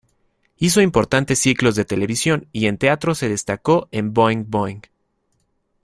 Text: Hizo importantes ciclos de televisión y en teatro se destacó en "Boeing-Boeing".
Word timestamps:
Hizo 0.57 0.81
importantes 0.81 1.37
ciclos 1.37 1.75
de 1.75 1.85
televisión 1.85 2.47
y 2.51 2.65
en 2.65 2.79
teatro 2.79 3.13
se 3.13 3.29
destacó 3.29 3.87
en 3.91 4.15
"Boeing-Boeing". 4.15 4.87